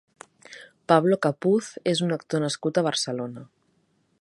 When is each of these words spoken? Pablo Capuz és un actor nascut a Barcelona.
Pablo 0.91 1.19
Capuz 1.25 1.67
és 1.93 2.01
un 2.07 2.15
actor 2.17 2.43
nascut 2.45 2.81
a 2.81 2.85
Barcelona. 2.89 3.45